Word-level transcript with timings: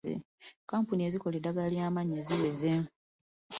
Kkampuni 0.61 1.01
ezikola 1.07 1.35
eddagala 1.39 1.69
ly'amannyo 1.73 2.19
ziweze. 2.27 2.73